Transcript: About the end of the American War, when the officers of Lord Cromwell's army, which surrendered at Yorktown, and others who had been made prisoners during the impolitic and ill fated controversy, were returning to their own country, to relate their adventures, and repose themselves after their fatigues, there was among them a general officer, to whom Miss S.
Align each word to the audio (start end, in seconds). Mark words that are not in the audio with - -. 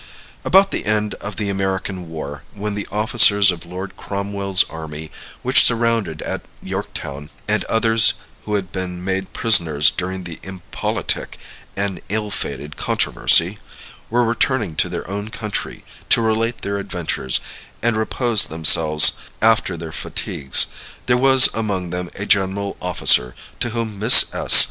About 0.43 0.71
the 0.71 0.85
end 0.85 1.13
of 1.21 1.35
the 1.35 1.47
American 1.51 2.09
War, 2.09 2.41
when 2.55 2.73
the 2.73 2.87
officers 2.91 3.51
of 3.51 3.67
Lord 3.67 3.95
Cromwell's 3.95 4.65
army, 4.67 5.11
which 5.43 5.63
surrendered 5.63 6.23
at 6.23 6.41
Yorktown, 6.63 7.29
and 7.47 7.63
others 7.65 8.15
who 8.43 8.55
had 8.55 8.71
been 8.71 9.03
made 9.05 9.31
prisoners 9.33 9.91
during 9.91 10.23
the 10.23 10.39
impolitic 10.41 11.37
and 11.75 12.01
ill 12.09 12.31
fated 12.31 12.77
controversy, 12.77 13.59
were 14.09 14.23
returning 14.23 14.75
to 14.77 14.89
their 14.89 15.07
own 15.07 15.29
country, 15.29 15.85
to 16.09 16.19
relate 16.19 16.61
their 16.61 16.79
adventures, 16.79 17.39
and 17.83 17.95
repose 17.95 18.47
themselves 18.47 19.11
after 19.39 19.77
their 19.77 19.91
fatigues, 19.91 20.65
there 21.05 21.15
was 21.15 21.47
among 21.53 21.91
them 21.91 22.09
a 22.15 22.25
general 22.25 22.75
officer, 22.81 23.35
to 23.59 23.69
whom 23.69 23.99
Miss 23.99 24.33
S. 24.33 24.59